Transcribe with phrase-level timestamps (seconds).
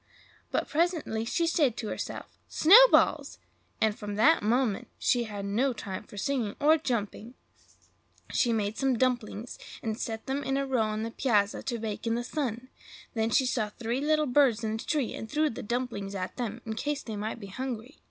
[0.49, 3.37] But presently she said to herself, "snowballs!"
[3.79, 7.35] and from that moment she had no time for singing or jumping.
[8.27, 11.77] First she made some dumplings, and set them in a row on the piazza to
[11.77, 12.69] bake in the sun;
[13.13, 16.61] then she saw three little birds in a tree, and threw the dumplings at them,
[16.65, 17.99] in case they might be hungry.